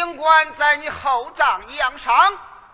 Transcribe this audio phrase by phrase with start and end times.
[0.00, 2.32] 先行官在你后帐养伤，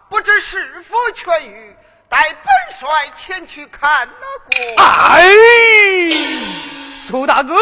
[0.08, 1.74] 不知是否痊愈，
[2.08, 4.84] 待本帅前去看那过。
[4.84, 5.28] 哎，
[7.04, 7.56] 苏大哥。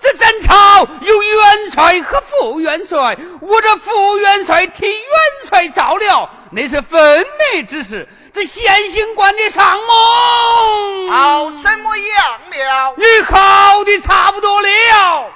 [0.00, 5.10] 这战朝有元帅和副元帅，我这副元帅替元
[5.48, 8.08] 帅照料，那是分内之事。
[8.32, 12.94] 这先行官的上梦，好怎么样了？
[12.96, 15.30] 你好的差不多了，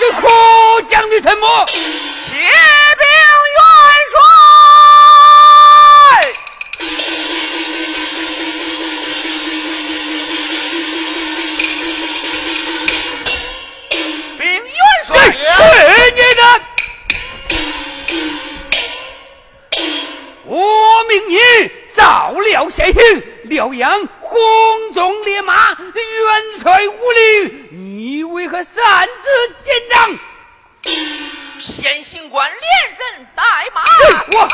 [0.00, 1.66] 你可讲的什么？
[2.22, 3.58] 启禀元
[4.10, 4.14] 帅。
[15.04, 15.10] 去
[16.14, 16.40] 你的！
[20.44, 20.54] 我
[21.08, 21.34] 命你
[23.44, 24.38] 辽阳红
[24.94, 29.28] 中烈马，元帅无令，你为何擅自
[29.64, 30.16] 见长？
[31.62, 32.60] 先行官连
[32.98, 33.42] 人带
[33.72, 33.84] 马，
[34.32, 34.46] 我我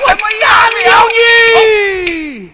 [0.00, 0.74] 我我压了
[1.08, 2.50] 你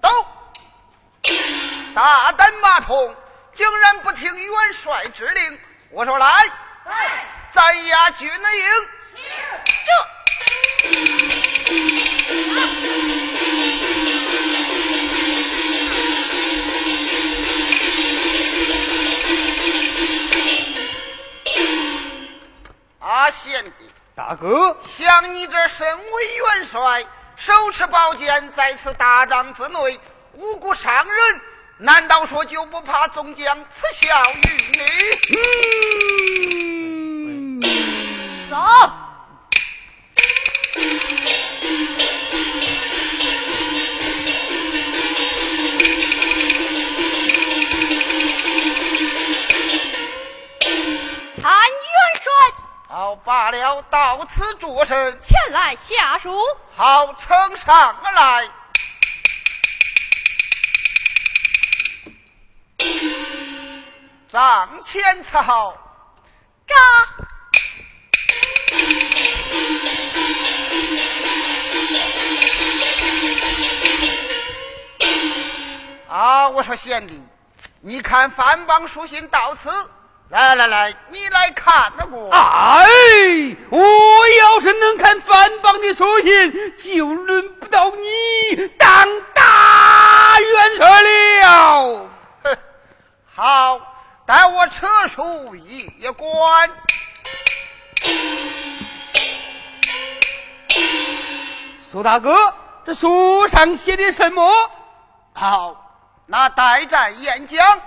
[0.00, 0.08] 走！
[1.96, 3.12] 大胆马童，
[3.56, 5.58] 竟然不听元帅指令！
[5.90, 6.48] 我说来，
[6.84, 8.38] 来，咱押军营。
[9.84, 9.90] 这。
[23.08, 29.98] 啊，贤弟，大哥，像你这身为元帅，手持宝剑在此大帐之内，
[30.34, 31.40] 无辜伤人。
[31.78, 34.40] 难道说就不怕众将耻笑于
[37.58, 37.60] 你？
[38.50, 39.07] 走。
[53.28, 56.34] 罢了，到此着身，前来下书。
[56.74, 58.48] 好，呈上来。
[64.30, 65.76] 帐前草，
[66.66, 66.74] 扎。
[76.08, 76.48] 啊！
[76.48, 77.22] 我说贤弟，
[77.82, 79.68] 你看范邦书信到此，
[80.30, 82.30] 来来来，你来看那个。
[82.30, 82.86] 哎，
[83.70, 92.08] 我要是能看范邦的书信，就轮不到你当大元帅了。
[92.44, 92.56] 哼，
[93.34, 93.80] 好。
[94.26, 96.70] 待我撤出一关。
[101.82, 102.52] 苏大哥，
[102.84, 104.52] 这书上写的什么？
[105.32, 107.80] 好，那待在演讲，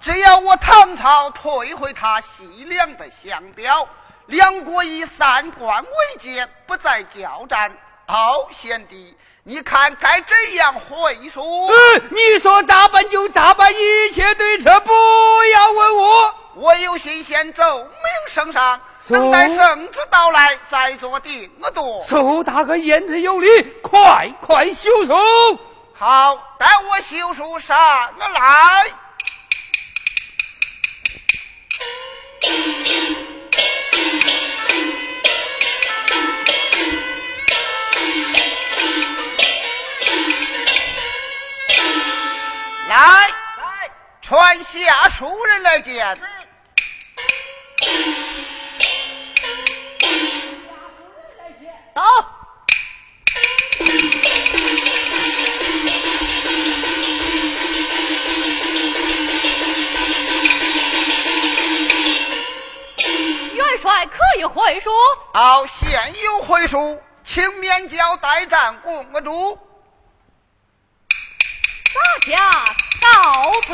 [0.00, 3.88] 只要我唐朝退回他西凉的降表，
[4.26, 7.70] 两国以三关为界，不再交战。
[8.06, 9.16] 好，贤弟。
[9.42, 11.42] 你看该怎样回说？
[11.68, 14.92] 嗯，你说咋办就咋办，一切对策不
[15.54, 16.34] 要问我。
[16.54, 17.88] 我有心先奏明
[18.28, 22.04] 圣上，等待圣旨到来再做定夺。
[22.04, 25.14] 苏大哥言之有理，快快修书。
[25.94, 27.76] 好，待我修书上
[28.18, 28.86] 来。
[42.88, 43.30] 来，
[44.22, 46.18] 传下书人来见。
[51.94, 52.02] 走。
[64.44, 64.90] 回书。
[65.32, 69.58] 好，现有回书，请免交代战公主。
[71.94, 72.00] 大
[72.30, 72.64] 家
[73.00, 73.72] 到此。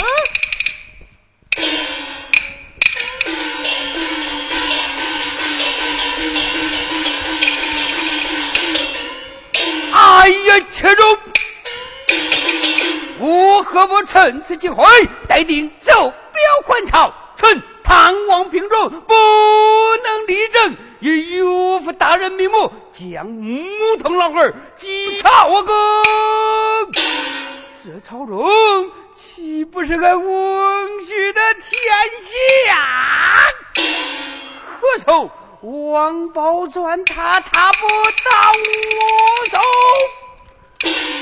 [9.93, 11.19] 哎呀，切中！
[13.19, 14.85] 我何不趁此机会，
[15.29, 17.15] 待定奏表还朝？
[17.37, 19.15] 臣探望兵中，不
[20.03, 21.45] 能立正，以岳
[21.81, 23.63] 父大人名目，将木
[24.03, 25.73] 头老儿击杀我哥。
[27.85, 31.71] 这朝中岂不是个翁婿的天
[32.67, 32.75] 下？
[34.81, 38.53] 何愁王宝钏他他不到
[39.01, 39.59] 我手？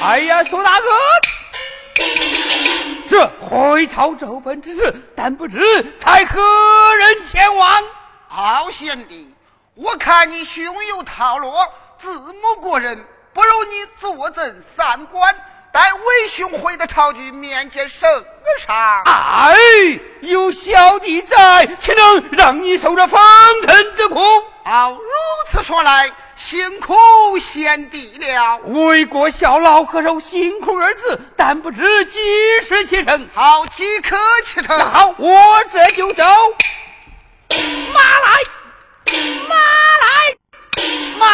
[0.02, 0.88] 哎呀，苏大哥，
[3.08, 5.60] 这回朝奏本之事，但不知
[5.98, 6.40] 才何
[6.96, 7.82] 人前往？
[8.28, 9.34] 好贤弟，
[9.74, 11.50] 我看你胸有韬略，
[11.98, 15.34] 自母过人，不如你坐镇三关。
[15.72, 18.06] 待为兄回到朝局面见圣
[18.60, 19.02] 上。
[19.06, 19.54] 哎，
[20.20, 23.18] 有小弟在，岂能让你受这风
[23.66, 24.20] 尘之苦？
[24.64, 25.00] 好，如
[25.50, 26.94] 此说来，辛苦
[27.38, 28.58] 贤弟了。
[28.64, 31.20] 为国效劳，可受辛苦二字？
[31.36, 32.20] 但不知几
[32.66, 33.28] 时启程？
[33.34, 34.78] 好，即刻启程。
[34.78, 36.24] 好，我这就走。
[37.92, 38.42] 马来，
[39.48, 40.36] 马来，
[41.18, 41.26] 马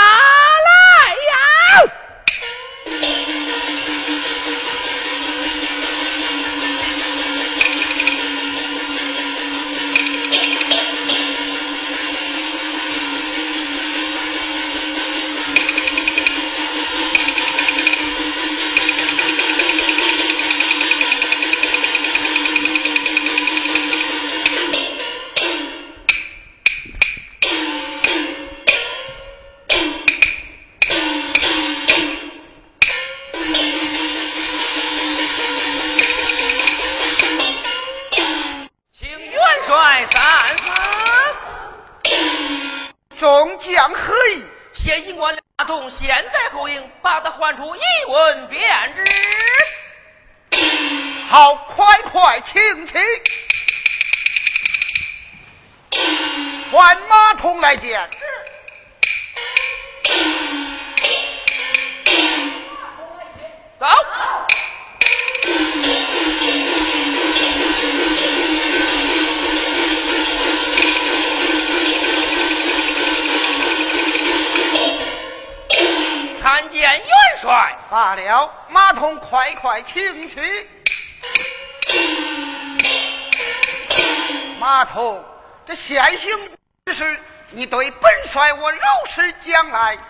[85.86, 86.50] 先行
[86.84, 87.20] 之事，
[87.50, 88.78] 你对本帅我如
[89.14, 89.94] 实讲来。
[89.94, 90.02] 元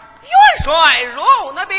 [0.65, 1.79] 帅若那兵，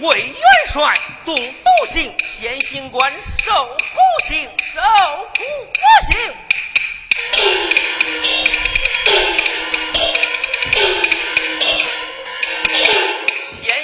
[0.00, 3.76] 为元帅动毒刑，先行官受苦
[4.26, 4.80] 刑，受
[5.34, 5.42] 苦
[5.72, 5.80] 不
[6.12, 6.34] 刑。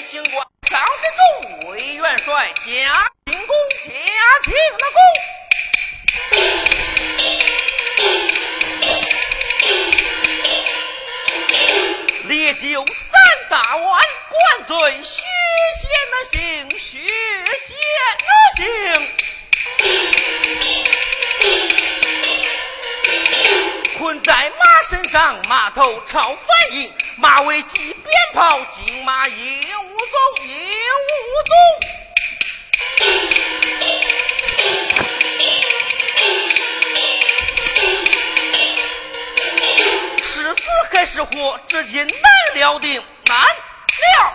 [0.08, 1.02] 先行官上之
[1.60, 2.62] 中，为元帅加
[3.26, 3.90] 进功，加
[4.42, 4.98] 进了功。
[12.24, 15.20] 烈酒三大碗，灌醉许
[15.76, 17.06] 仙的姓，许
[17.58, 17.76] 仙
[18.16, 18.64] 的姓。
[23.98, 27.94] 困在马身上，马头朝反应，马尾系鞭
[28.32, 31.52] 炮，金马也无踪，也无踪。
[40.22, 42.14] 是死还是活，至今难
[42.54, 44.32] 料定，难料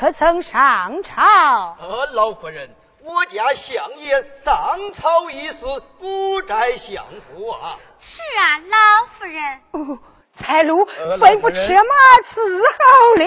[0.00, 1.76] 可曾上朝？
[1.78, 5.66] 呃，老夫人，我家相爷上朝一事
[5.98, 7.76] 不在相府啊。
[7.98, 9.60] 是啊，老夫人。
[9.72, 9.98] 哦，
[10.32, 12.40] 财路吩咐车马伺
[12.78, 13.26] 候了。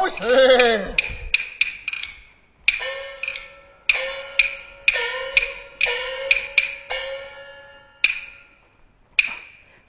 [0.00, 0.94] 好事。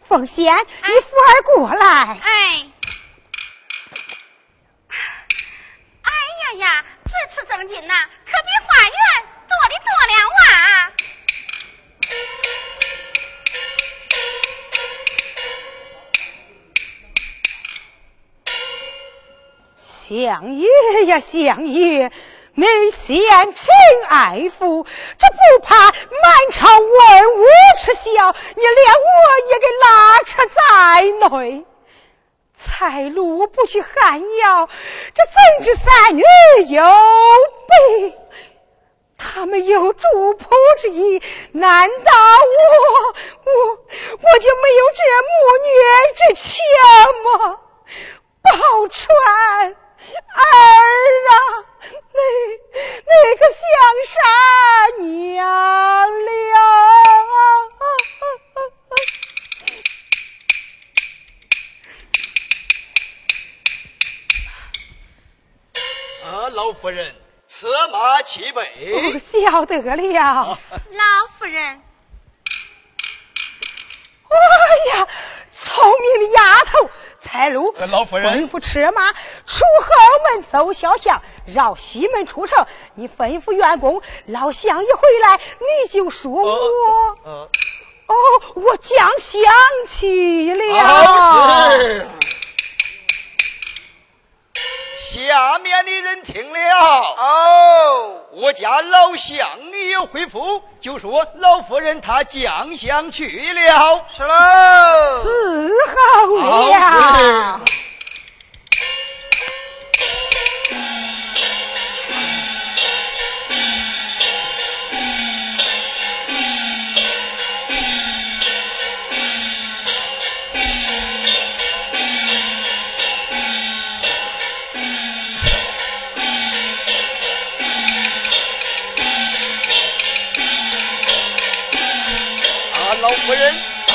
[0.04, 2.20] 凤仙，你扶儿过来。
[2.22, 2.70] 哎。
[6.58, 7.94] 呀，支出增进呐，
[8.26, 8.96] 可比花园
[9.48, 10.92] 多的多了啊！
[19.80, 20.68] 相爷
[21.06, 22.12] 呀，相爷，
[22.54, 22.66] 你
[23.06, 23.66] 贤臣
[24.08, 24.86] 爱富，
[25.18, 25.94] 这不怕满
[26.52, 26.88] 朝文
[27.38, 27.46] 武
[27.80, 28.02] 耻笑，
[28.56, 29.10] 你连我
[29.50, 30.58] 也给拉扯在
[31.30, 31.66] 内。
[32.66, 34.70] 财路不去寒窑，
[35.14, 36.22] 这怎知三女
[36.68, 36.84] 有
[37.68, 38.18] 备？
[39.18, 40.46] 他们有主仆
[40.78, 41.22] 之意，
[41.54, 45.30] 难道我我我就没有这母
[45.64, 45.70] 女
[46.16, 46.62] 之情
[47.24, 47.60] 吗？
[48.44, 48.52] 宝
[48.88, 50.44] 钏儿啊，
[52.14, 52.20] 那
[53.06, 53.64] 那个像
[54.06, 54.18] 啥
[55.02, 55.44] 娘
[56.26, 56.28] 了？
[66.26, 67.14] 啊，老夫人，
[67.48, 69.20] 策马齐备。
[69.20, 70.58] 晓得了。
[70.72, 71.64] 老夫人。
[74.28, 75.08] 哎呀，
[75.56, 76.90] 聪明的丫头，
[77.22, 77.76] 财路。
[77.92, 78.50] 老夫人。
[78.50, 82.66] 吩咐车马出后门走小巷，绕西门出城。
[82.96, 87.16] 你吩咐员工，老乡一回来，你就说我。
[87.24, 88.16] 哦，
[88.56, 89.44] 我将想
[89.88, 92.08] 起了。
[95.16, 96.60] 下面的人听了。
[97.18, 105.72] 哦，我家老乡你有回复，就说老夫人她将相去了，是喽，伺
[106.26, 106.36] 候
[106.70, 107.62] 了。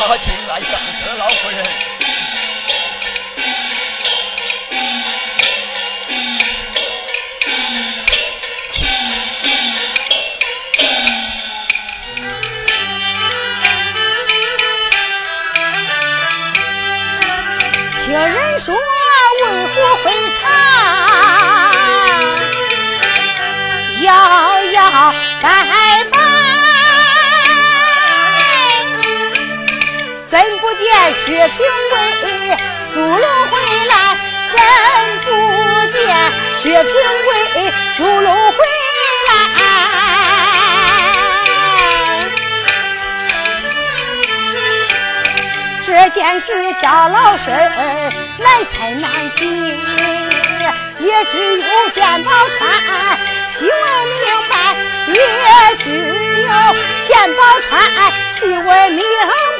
[0.00, 1.64] 人，啊，请来上车，老夫人。
[18.02, 18.78] 听人说为
[19.68, 20.04] 何会
[20.40, 20.42] 长，
[24.02, 24.08] 遥
[24.72, 25.48] 遥拜
[30.90, 31.56] 见薛平
[31.90, 31.94] 贵
[32.92, 33.52] 苏龙回
[33.86, 33.94] 来？
[34.50, 34.58] 怎
[35.24, 35.28] 不
[35.92, 36.02] 见
[36.60, 36.92] 薛平
[37.24, 37.30] 贵
[37.96, 38.58] 苏龙回
[39.28, 39.30] 来？
[45.86, 46.50] 这件事
[46.82, 47.46] 叫老身
[48.38, 49.04] 来猜难
[49.36, 49.46] 解。
[50.98, 52.60] 也只有见宝钏
[53.58, 53.72] 细问
[54.18, 54.54] 明白，
[55.06, 55.14] 也
[55.78, 55.86] 只
[56.42, 56.50] 有
[57.06, 57.72] 见宝钏
[58.38, 59.00] 细问明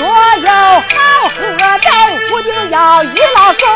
[0.00, 0.08] 若
[0.46, 1.90] 要好喝招
[2.30, 3.66] 呼定要一老手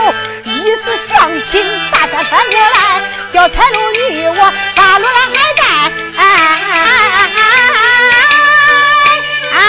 [0.44, 5.62] 一死相亲大家翻过来叫财路与我把路来带。
[6.16, 6.24] 哎哎
[6.70, 6.80] 哎
[7.37, 7.40] 哎
[7.76, 8.08] 哎
[9.52, 9.60] 哎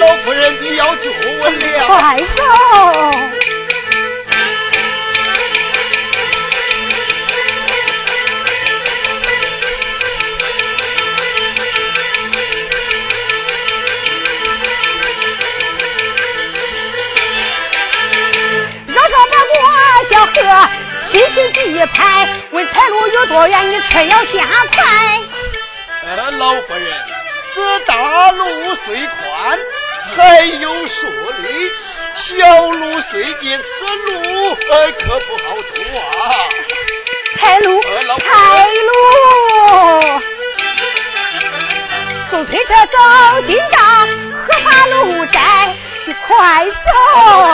[0.00, 2.42] 老夫人你要救我了快走
[20.10, 20.68] 小河，
[21.10, 25.20] 心情急拍，问财路有多远，你车要加快。
[26.04, 26.84] 呃，老夫人，
[27.54, 29.58] 这大路虽宽。
[30.16, 31.08] 还有说
[31.42, 31.70] 理，
[32.16, 36.00] 小路虽近，这路呃可不好走啊！
[37.38, 38.90] 财路，财路，
[42.30, 42.96] 送推车走
[43.46, 44.06] 进大河
[44.64, 45.74] 把路窄，
[46.06, 46.70] 你快走！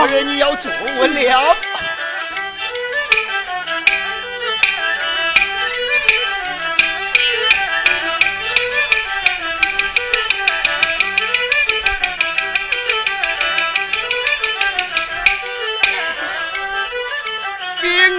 [0.00, 1.56] 夫人，你要坐稳了。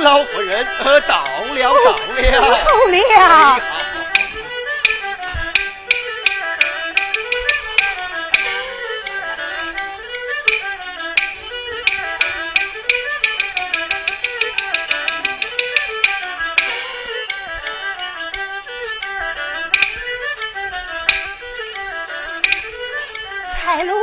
[0.03, 1.97] 老夫人，到了，到了，
[2.31, 3.61] 到了。
[23.63, 23.95] 蔡路，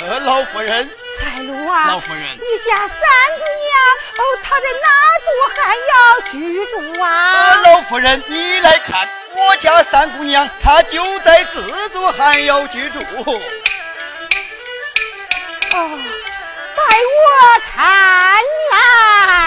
[0.00, 0.90] 呃，老夫人。
[1.18, 3.72] 蔡路啊，老夫人，你家三姑娘
[4.16, 4.88] 哦，她在哪
[5.24, 5.58] 座还
[5.90, 6.32] 要居
[6.66, 7.54] 住啊？
[7.56, 12.98] 老夫人，你来看，我家三姑娘她就在这座还要居住。
[13.00, 13.40] 哦，
[16.76, 17.74] 带我看
[18.72, 18.76] 来。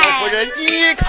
[0.03, 1.07] 老夫人，你看。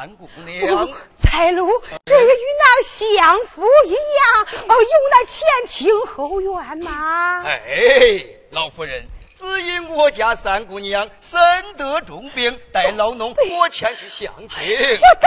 [0.00, 0.88] 三姑娘。
[1.18, 1.68] 彩楼，
[2.06, 7.42] 这也与那相夫一样，哦，有那前厅后院嘛。
[7.44, 9.04] 哎，老夫人，
[9.38, 11.38] 只因我家三姑娘身
[11.76, 14.58] 得重病，待老农我前去相亲。
[14.78, 15.20] 我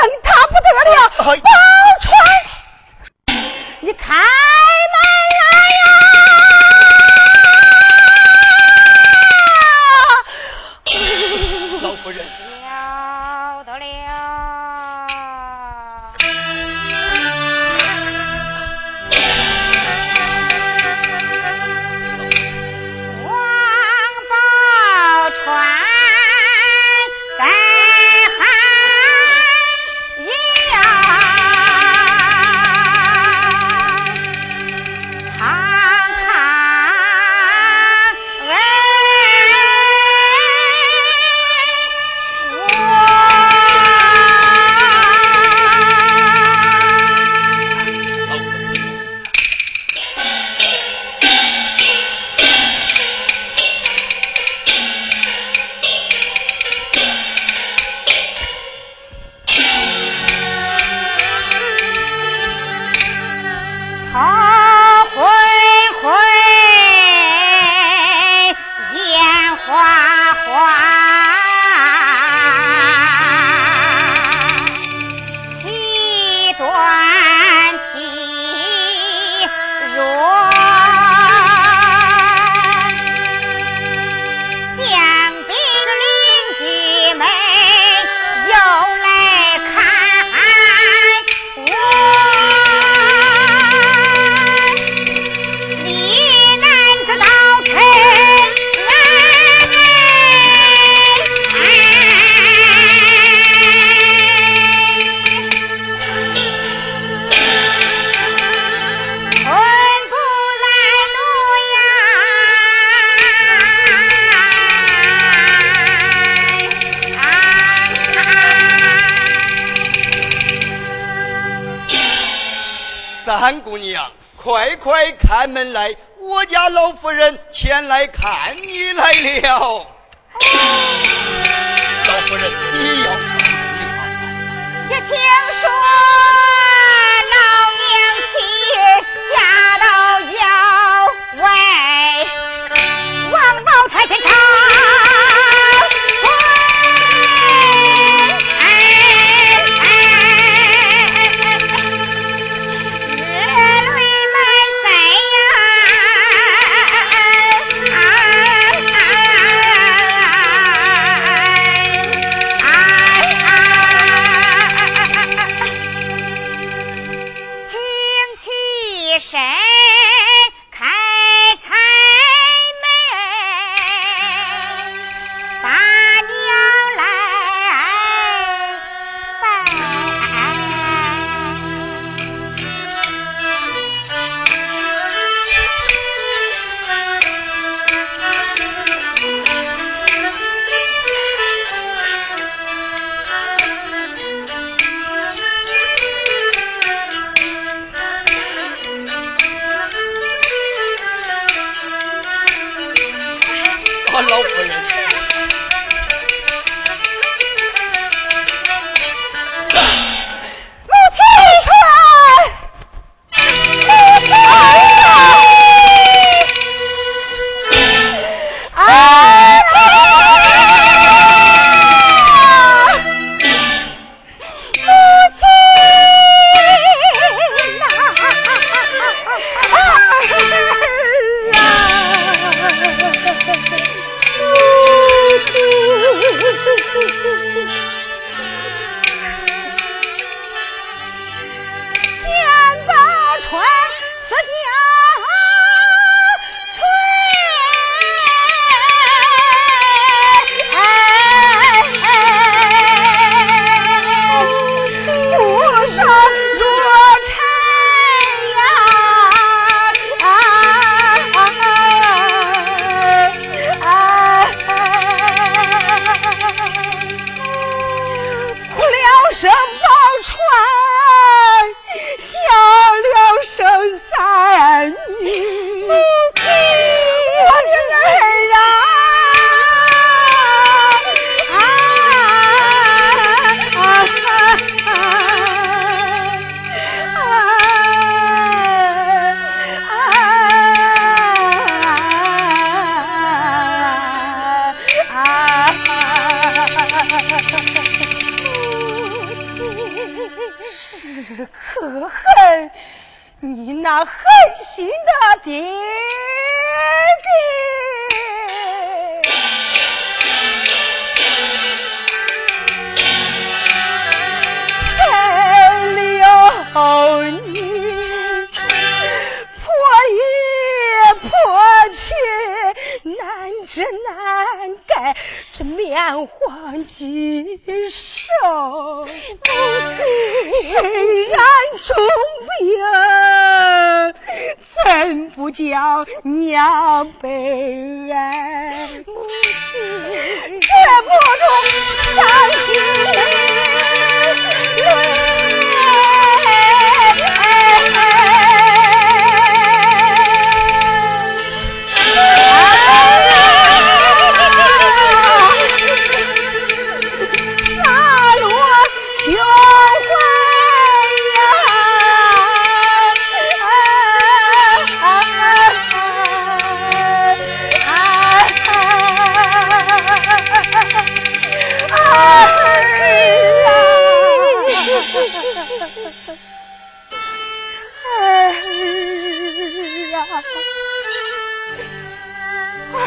[382.96, 383.00] 儿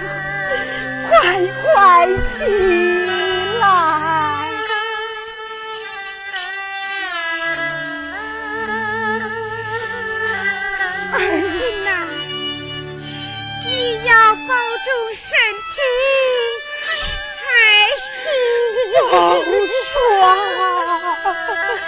[0.00, 1.12] 啊，快
[1.62, 2.40] 快起
[3.60, 3.64] 来！
[11.16, 11.54] 儿子
[11.84, 11.88] 呐，
[13.64, 13.70] 你
[14.04, 14.50] 要保
[14.84, 15.22] 重身
[15.70, 15.76] 体
[17.38, 17.42] 才
[18.00, 18.12] 是。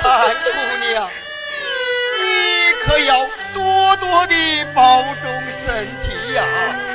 [0.03, 0.05] 三
[0.45, 0.47] 姑
[0.87, 0.95] 娘，
[2.21, 2.23] 你
[2.85, 3.11] 可要
[3.53, 4.33] 多多的
[4.75, 5.25] 保重
[5.65, 5.65] 身
[6.03, 6.39] 体呀、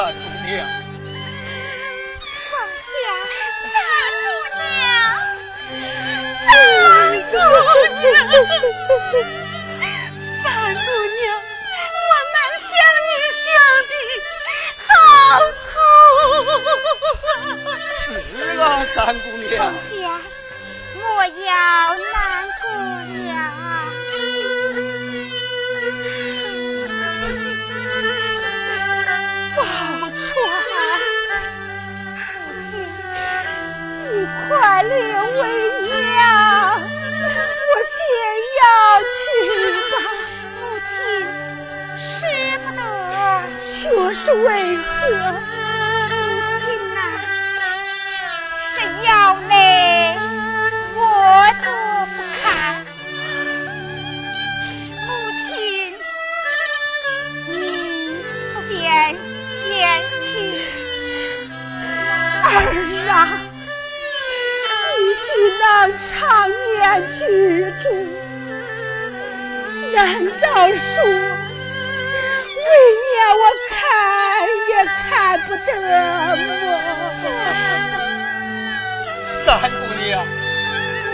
[0.00, 0.64] 公，三姑娘，
[2.50, 2.52] 放
[2.88, 2.98] 下
[3.72, 3.76] 三
[4.24, 4.60] 姑娘，
[6.48, 6.50] 三
[7.30, 7.32] 姑
[8.00, 8.08] 娘，
[10.42, 10.88] 三姑
[11.20, 11.28] 娘，
[12.08, 12.38] 我能
[12.70, 12.72] 想
[13.06, 13.10] 你
[13.44, 13.48] 想
[13.88, 13.92] 的
[14.88, 14.90] 好
[15.68, 15.72] 苦。
[18.06, 18.08] 是
[18.58, 18.62] 啊，
[18.94, 20.02] 三姑娘放，下，
[20.94, 21.48] 莫要
[22.12, 22.18] 难
[22.62, 22.64] 过
[23.28, 23.30] 了。
[34.60, 34.92] 你快领
[35.38, 35.42] 为
[35.88, 36.20] 娘，
[36.76, 37.98] 我先
[38.60, 38.62] 要
[39.08, 39.16] 去
[39.90, 39.94] 吧。
[40.60, 40.92] 母亲，
[42.04, 42.12] 使
[42.58, 42.78] 不得。
[43.62, 43.72] 却
[44.12, 44.84] 是为何？
[46.10, 46.20] 母
[46.60, 46.62] 亲
[46.94, 46.98] 呐、
[48.76, 49.10] 这药
[49.48, 49.50] 内
[65.88, 67.20] 常年居
[67.82, 67.84] 住，
[69.94, 71.04] 难道说
[72.66, 72.68] 为
[73.06, 73.78] 娘我看
[74.68, 74.72] 也
[75.08, 75.68] 看不得
[76.36, 77.28] 么？
[79.44, 80.08] 三姑娘，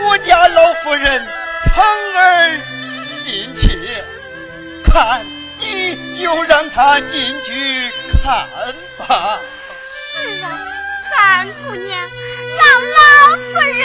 [0.05, 1.25] 我家老夫人
[1.65, 1.75] 疼
[2.17, 2.59] 儿
[3.23, 4.05] 心切，
[4.85, 5.25] 看
[5.61, 7.91] 你就让她进去
[8.23, 8.49] 看
[8.99, 9.41] 吧。
[9.91, 10.45] 是啊，
[11.11, 11.15] 三
[11.63, 12.11] 姑娘，
[12.59, 12.99] 让老
[13.37, 13.85] 夫人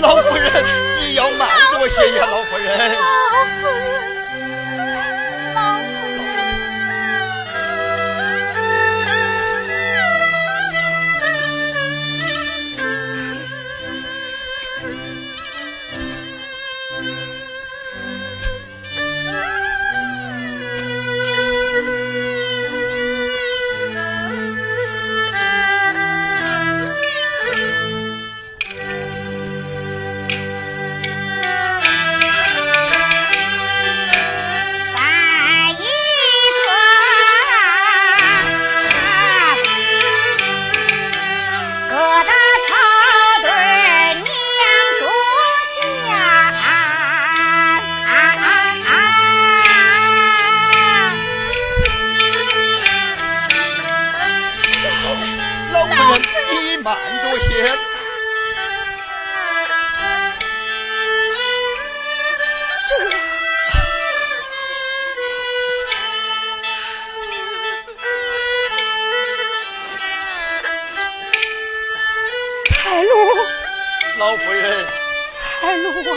[0.00, 0.64] 老夫人，
[1.02, 2.78] 你要慢坐些呀，老夫人。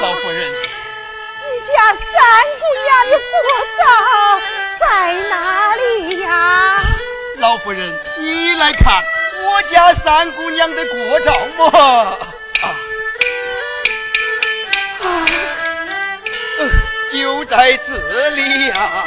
[0.10, 0.58] 老夫人，你
[1.72, 1.96] 家三
[2.58, 3.32] 姑娘的过
[3.78, 3.84] 早
[4.80, 6.82] 在哪里呀？
[7.38, 9.04] 老夫人，你来看
[9.44, 11.64] 我家三姑娘的过照嘛。
[12.64, 12.74] 啊，
[17.14, 19.06] 就在这里呀。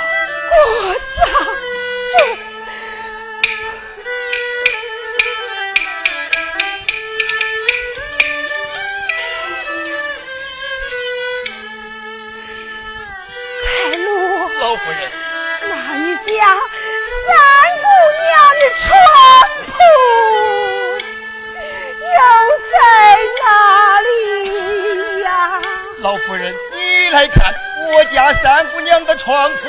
[27.13, 27.55] 来看
[27.93, 29.69] 我家三姑娘的床铺，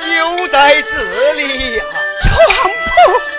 [0.00, 1.84] 就在这里呀，
[2.22, 3.33] 床铺。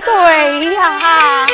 [0.00, 1.46] 对呀。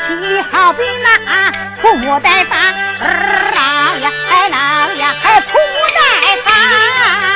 [0.00, 2.56] 起好比那父母待发，
[3.04, 3.52] 儿
[4.00, 6.00] 呀，哎郎呀，哎父母待
[6.44, 7.29] 发。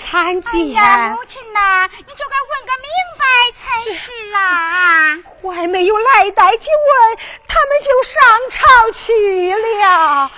[0.00, 2.88] 看见，哎呀，母亲呐，你就该问个明
[3.18, 3.24] 白
[3.60, 5.18] 才是啊！
[5.42, 8.14] 我还没有来得及问，他们就上
[8.50, 10.30] 朝去了。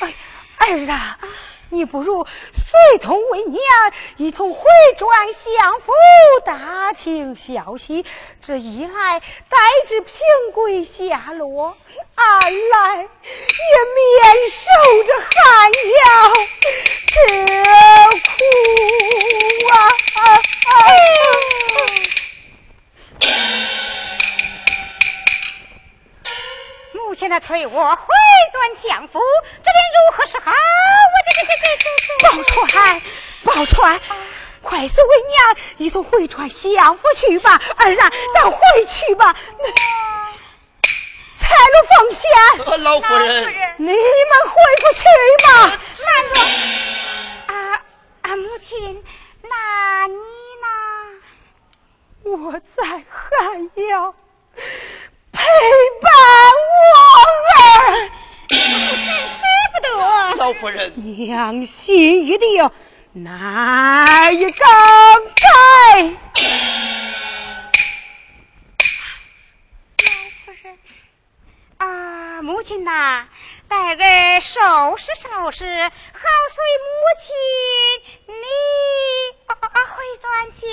[0.00, 0.14] 哎，
[0.58, 1.18] 儿啊，
[1.70, 3.60] 你不如随同为娘
[4.16, 4.60] 一同回
[4.96, 5.92] 转相府
[6.44, 8.04] 打听消息。
[8.42, 9.58] 这一来，待
[9.88, 10.14] 至平
[10.52, 11.74] 贵下落；
[12.14, 13.06] 二来，也
[13.94, 14.62] 免受
[15.04, 16.02] 这寒窑
[17.06, 17.12] 之
[18.20, 18.34] 苦
[19.72, 19.74] 啊！
[27.06, 28.06] 母亲的催我回
[28.50, 29.20] 转相府，
[29.62, 30.50] 这便如何是好？
[30.50, 31.84] 我这这这这
[32.18, 33.02] 这，宝钏，
[33.44, 34.00] 宝钏，
[34.62, 37.60] 快随为娘一同回转相府去吧。
[37.76, 39.36] 儿啊，咱回去吧。
[41.38, 43.44] 财路奉献，老夫人，
[43.76, 43.94] 你们
[44.48, 45.04] 回不去
[45.46, 45.48] 吗？
[46.04, 46.40] 慢着，
[47.54, 47.54] 啊
[48.22, 49.04] 啊，母亲，
[49.42, 50.16] 那你
[50.64, 50.66] 呢？
[52.24, 54.14] 我在还要。
[55.34, 55.40] 陪
[56.00, 56.12] 伴
[56.70, 56.78] 我
[57.58, 58.08] 儿，
[58.48, 58.56] 真
[59.26, 59.86] 舍不得。
[60.36, 62.70] 老夫人，娘心一定，
[63.12, 64.52] 哪一更
[65.34, 65.46] 改？
[69.98, 70.10] 老
[70.44, 70.78] 夫人，
[71.78, 73.26] 啊，母亲呐，
[73.68, 76.20] 待儿收拾收拾，好
[76.54, 77.26] 随母亲
[78.26, 78.34] 你。
[79.86, 80.24] 回转
[80.60, 80.64] 相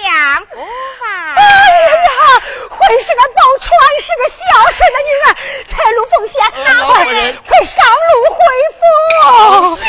[0.45, 1.05] 夫吧！
[1.35, 2.09] 哎呀，
[2.69, 3.69] 会是个宝钏，
[4.01, 4.39] 是个孝
[4.71, 5.25] 顺的女儿，
[5.67, 7.05] 财路奉献，快
[7.47, 8.39] 快上路回
[8.77, 8.79] 府。
[9.77, 9.85] 是。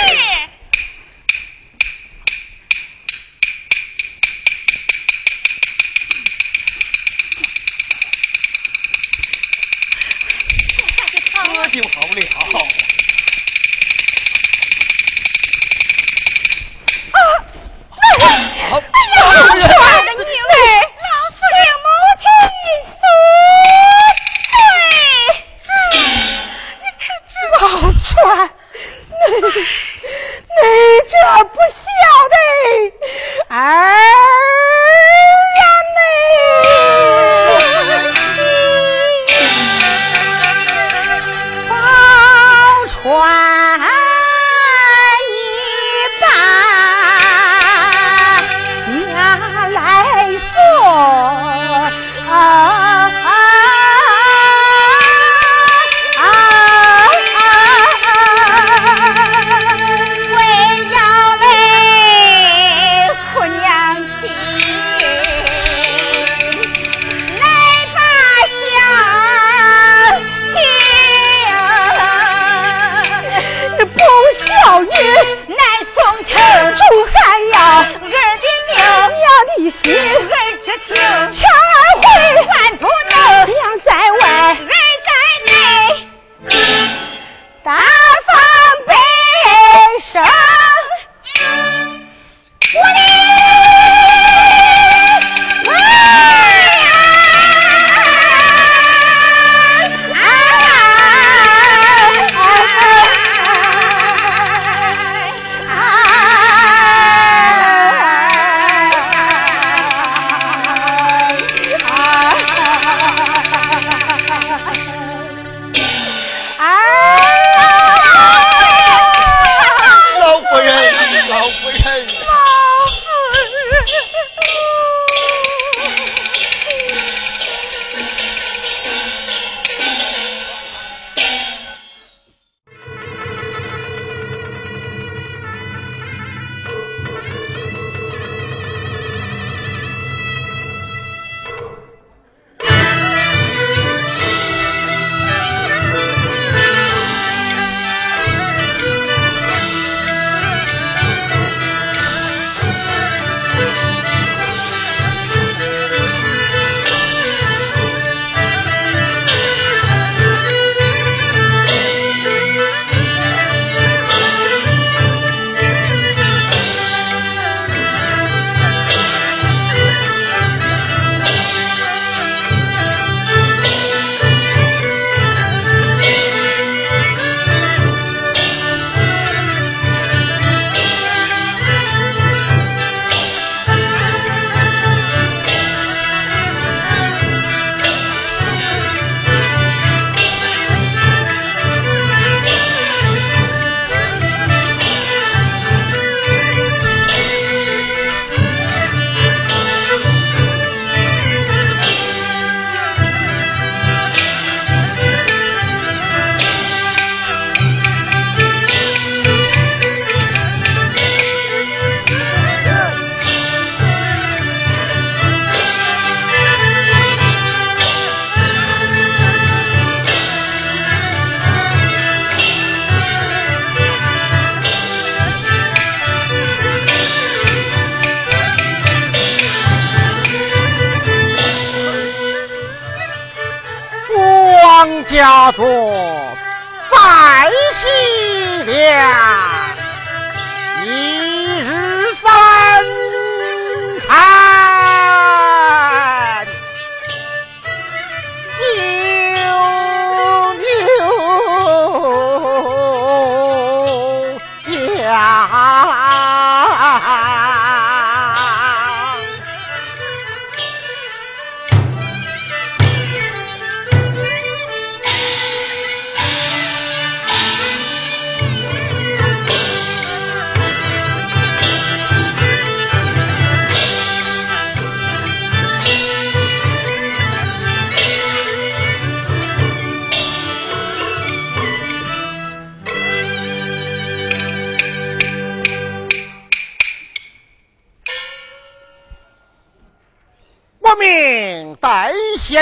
[11.71, 12.82] 这就好了。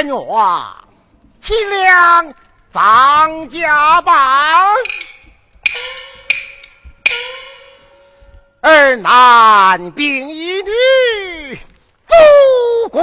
[0.03, 0.89] 天王，
[1.43, 1.55] 请
[2.73, 4.67] 张家榜。
[8.63, 11.61] 二男并一女，
[12.07, 13.01] 夫姑。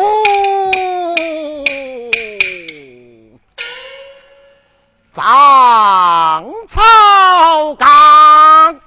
[5.15, 8.81] 上草岗，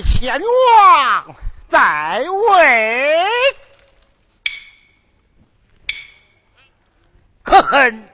[0.00, 1.34] 贤王
[1.68, 3.18] 在位，
[7.42, 8.08] 可恨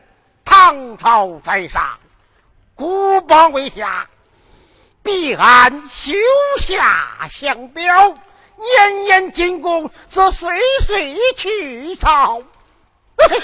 [0.45, 1.99] 唐朝在上，
[2.75, 4.09] 孤邦为下，
[5.03, 6.15] 必按修
[6.59, 8.19] 下相表，
[8.57, 12.43] 年年进贡，则岁岁去朝。
[13.17, 13.37] 这，这，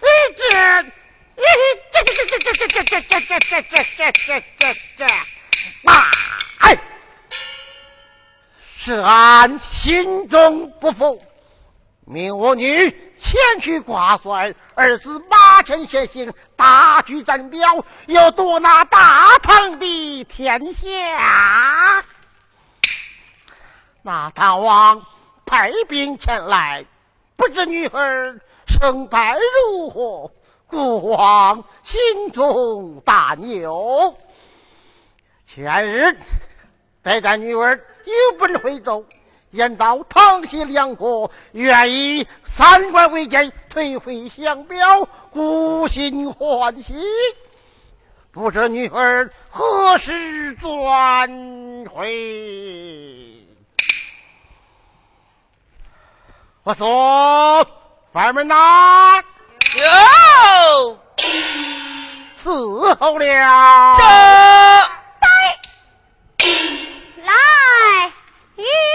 [0.00, 0.82] 这，这，这，
[1.92, 4.62] 这，这，这，这，这，这，这，这，这，这，这，这，
[4.98, 5.06] 这，
[6.58, 6.78] 哎，
[8.84, 11.18] 是俺心中不服，
[12.04, 22.04] 命我女前去挂帅，儿子马前先行，大举战表，要夺那大唐的天下。
[24.02, 25.02] 那大王
[25.46, 26.84] 派兵前来，
[27.36, 29.34] 不知女儿胜败
[29.72, 30.30] 如何，
[30.66, 34.14] 孤王心中担忧。
[35.46, 36.18] 前日。
[37.04, 39.04] 待干女儿有本回奏，
[39.50, 46.94] 言道唐西两国愿意三关为鉴，退回降表，故心欢喜。
[48.32, 51.28] 不知女儿何时转
[51.92, 53.46] 回？
[56.62, 57.66] 我说，
[58.14, 59.22] 房门呐，
[59.76, 60.98] 有
[62.38, 63.94] 伺候了。
[63.98, 64.93] 这。
[68.64, 68.93] Yeah.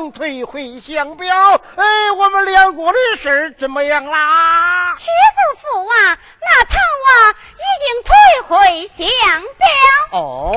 [0.00, 0.12] 一。
[0.12, 4.94] 退回降表，哎，我们两国的事怎么样啦？
[4.96, 5.96] 屈祖父王，
[6.40, 6.76] 那唐
[7.06, 8.12] 王已经退
[8.48, 9.66] 回降表。
[10.12, 10.54] 哦，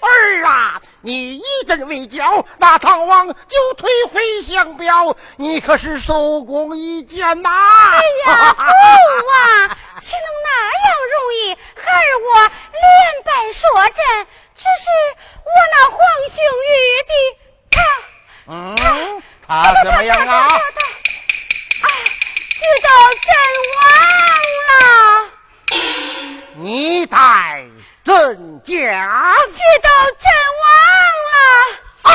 [0.00, 7.50] 儿啊，你一阵未交，那唐王就退回降表，你可是收功一件呐！
[7.50, 8.64] 哎呀，父
[9.28, 9.76] 王，
[24.68, 24.74] 了，
[26.56, 27.16] 你待
[28.04, 28.74] 怎讲？
[29.52, 29.88] 去到
[30.18, 30.24] 阵
[30.60, 30.64] 亡
[31.32, 31.36] 了，
[32.02, 32.10] 啊！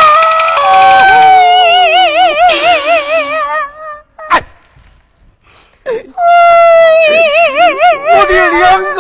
[8.08, 8.64] 我的两
[8.96, 8.98] 个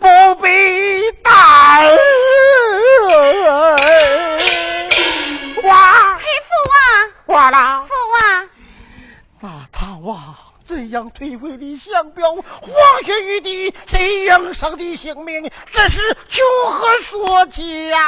[0.00, 0.04] 宝
[0.36, 1.30] 贝蛋，
[5.64, 5.70] 哇！
[6.18, 6.74] 黑父王，
[7.26, 7.56] 挂了。
[11.14, 12.42] 退回的相标，黄
[13.04, 18.00] 血玉帝这样伤的性命，这是从何说起呀？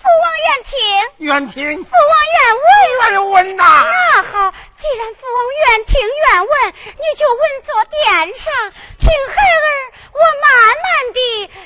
[0.00, 0.76] 父王愿听，
[1.18, 1.84] 愿听。
[1.84, 3.86] 父王愿问，愿问呐。
[3.86, 6.50] 那好，既然父王愿听愿问，
[6.84, 8.52] 你就稳坐殿上，
[8.98, 9.68] 听孩儿
[10.12, 10.46] 我慢
[10.82, 11.18] 慢的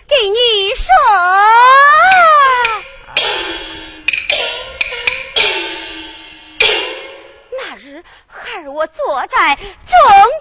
[0.09, 0.37] 给你
[0.75, 0.87] 说。
[8.45, 9.65] 孩儿我坐在中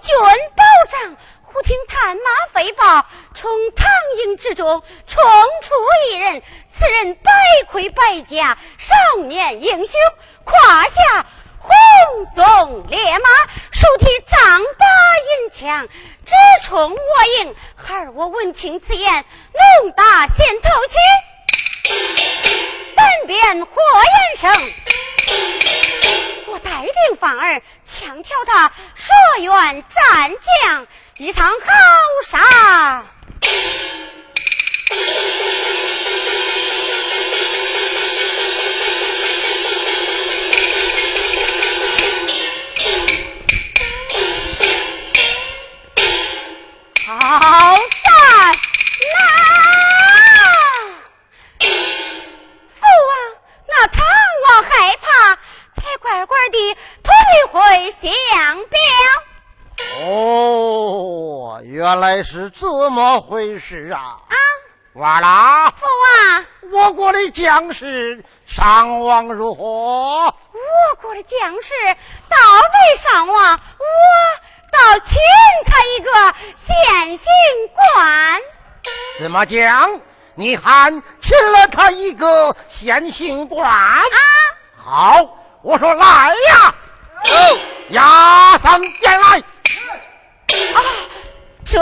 [0.01, 0.15] 军
[0.55, 3.87] 保障，忽听探马飞报，从唐
[4.25, 5.23] 营之中冲
[5.61, 5.73] 出
[6.09, 6.41] 一人。
[6.73, 7.31] 此人百
[7.69, 9.99] 盔百甲，少年英雄，
[10.43, 11.25] 胯下
[11.59, 11.69] 红
[12.35, 13.29] 鬃烈马，
[13.71, 14.85] 手提丈八
[15.43, 15.87] 银枪，
[16.25, 16.33] 直
[16.63, 17.55] 冲我营。
[17.75, 19.23] 孩儿我闻听此言，
[19.83, 20.95] 怒大先头起，
[22.95, 24.71] 半边火焰声。
[26.47, 30.31] 我带领范儿，枪挑他说愿战
[30.65, 30.87] 将，
[31.17, 31.55] 一场好
[32.29, 33.03] 杀。
[47.05, 47.75] 好
[56.49, 57.11] 的退
[57.51, 58.09] 回降
[58.65, 58.79] 表。
[60.05, 64.17] 哦，原来是这么回事啊！
[64.29, 64.35] 啊，
[64.93, 65.73] 完了。
[65.79, 69.63] 父王，我国的将士伤亡如何？
[69.63, 71.69] 我国的将士
[72.29, 73.85] 到位伤亡，我。
[74.71, 75.19] 倒请
[75.65, 76.11] 他一个
[76.55, 77.27] 现行
[77.75, 78.39] 官，
[79.19, 79.99] 怎么讲？
[80.35, 80.89] 你还
[81.19, 84.07] 请了他一个现行官啊？
[84.77, 86.73] 好，我说来呀，
[87.23, 87.33] 走，
[87.89, 89.37] 押上殿来。
[89.37, 90.81] 啊，
[91.65, 91.81] 遵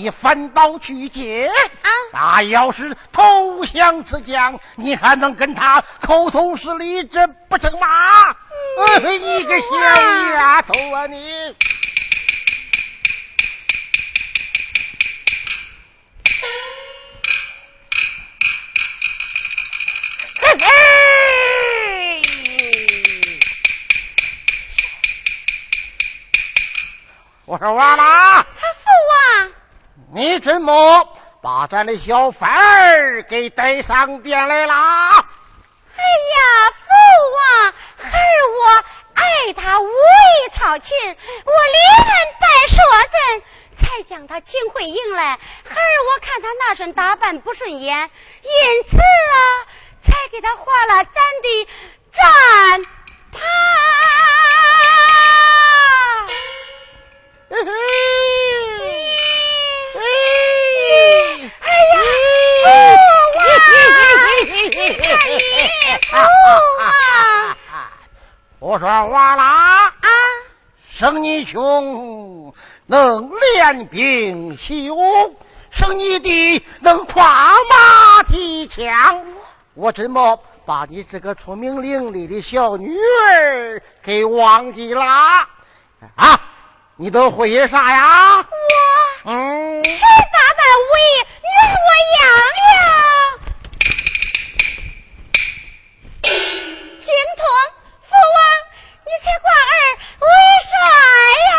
[0.00, 1.50] 你翻刀去劫
[1.82, 1.90] 啊！
[2.12, 7.88] 那要是投降之将，你还能跟他口头是礼，这不成吗？
[9.02, 9.74] 你个小
[10.34, 11.52] 丫头啊，你！
[27.46, 28.27] 我说完了。
[31.40, 35.24] 把咱的小范儿给带上殿来啦？
[35.96, 36.86] 哎呀，父
[37.36, 41.84] 王，孩儿我爱他武艺超群，我连
[42.40, 42.76] 拜说
[43.10, 43.42] 阵，
[43.76, 45.38] 才将他请回营来。
[45.64, 48.10] 孩儿我看他那身打扮不顺眼，
[48.42, 49.36] 因此啊，
[50.04, 51.68] 才给他画了咱的
[52.12, 52.82] 战
[53.32, 53.38] 袍。
[57.50, 57.97] 嘿嘿。
[68.68, 69.94] 我说完了啊！
[70.92, 72.54] 生你兄
[72.84, 75.34] 能练兵习武，
[75.70, 79.24] 生你弟能跨马提枪，
[79.72, 85.48] 我怎么把你这个聪明伶俐的小女儿给忘记啦
[86.16, 86.38] 啊？
[86.96, 88.36] 你都会啥呀？
[88.36, 88.44] 我
[89.32, 91.88] 嗯，十八般武艺，任我
[92.20, 92.20] 样
[92.68, 92.68] 样。
[97.00, 97.46] 精通，
[99.22, 99.74] 才挂儿
[100.20, 100.26] 为
[100.68, 100.72] 帅
[101.44, 101.52] 呀！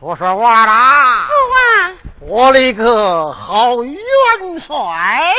[0.00, 1.28] 我说话啦！
[2.20, 3.98] 我我的个好元
[4.60, 5.34] 帅！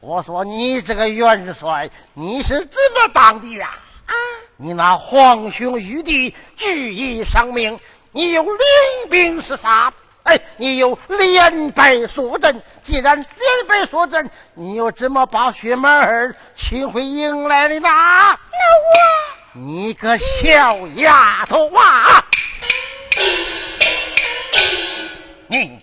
[0.00, 3.70] 我说你这个元帅，你是怎么当的呀？
[4.62, 7.80] 你那皇兄玉帝举义丧命，
[8.12, 9.92] 你有领兵是啥，
[10.22, 12.62] 哎，你有连败数阵。
[12.80, 17.88] 既然连败数阵，你又怎么把薛满儿请回营来的呢？
[17.88, 18.38] 那我，
[19.54, 22.24] 你个小丫头啊！
[25.48, 25.80] 你，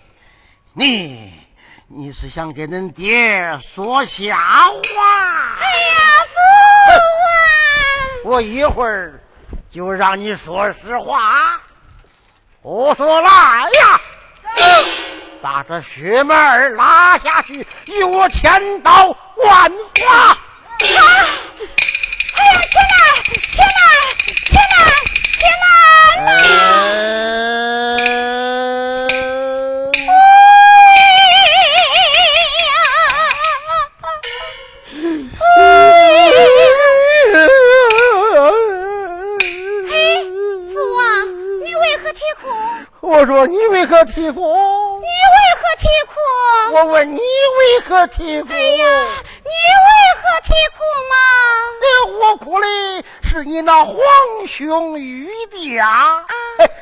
[0.72, 1.34] 你，
[1.86, 4.78] 你是想给恁爹说瞎话？
[5.58, 6.32] 哎呀，父
[8.40, 9.20] 一会儿
[9.70, 11.60] 就让你说实话。
[12.62, 14.00] 我说来呀，
[15.40, 20.36] 把这薛门儿拉下去，与我千刀万剐！
[43.80, 44.42] 为何啼哭？
[45.00, 46.74] 你为何啼哭？
[46.74, 48.52] 我问你为何啼哭？
[48.52, 48.86] 哎呀，
[49.42, 51.16] 你为何啼哭嘛？
[52.20, 52.66] 我哭的
[53.22, 53.96] 是你那皇
[54.46, 56.26] 兄玉帝啊！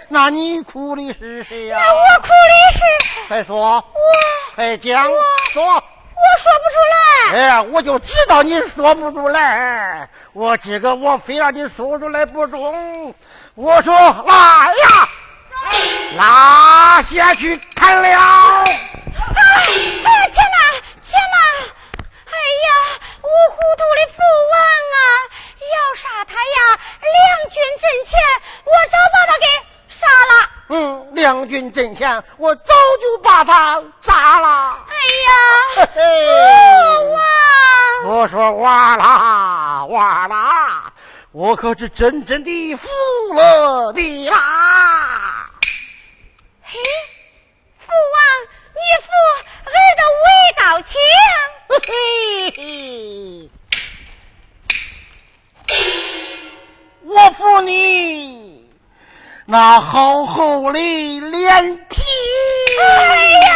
[0.08, 1.78] 那你哭的是谁呀？
[1.78, 3.28] 那我哭的是……
[3.28, 3.76] 快说！
[3.76, 3.84] 我
[4.56, 5.08] 快讲！
[5.52, 5.64] 说！
[5.64, 7.38] 我说不出来。
[7.38, 10.08] 哎呀，我就知道你说不出来。
[10.32, 13.14] 我今个我非让你说出来不中。
[13.54, 15.08] 我说来呀！
[16.16, 18.08] 拉下去砍了！
[18.18, 18.64] 啊！
[18.64, 20.58] 哎呀，且慢，
[21.02, 21.36] 且慢！
[22.26, 22.32] 哎
[22.64, 22.68] 呀，
[23.20, 24.18] 我糊涂的父
[24.52, 24.54] 王
[24.94, 24.98] 啊！
[25.60, 27.16] 要杀他呀，两
[27.50, 28.18] 军阵前，
[28.64, 29.46] 我早把他给
[29.88, 30.32] 杀了。
[30.70, 34.78] 嗯，两军阵前，我早就把他杀了。
[34.88, 34.94] 哎
[35.26, 36.00] 呀，父
[37.12, 37.18] 王！
[38.06, 40.92] 我说完啦，哇啦，
[41.32, 42.88] 我可是真正的服
[43.34, 45.46] 了你啦！
[46.70, 46.78] 嘿，
[47.78, 48.20] 父王，
[48.74, 49.08] 你父
[49.64, 50.92] 儿的威高强，
[51.70, 51.80] 嘿
[52.56, 52.60] 嘿
[57.04, 57.70] 我服你
[59.46, 60.78] 那厚厚的
[61.20, 62.02] 脸皮。
[62.82, 63.48] 哎呀！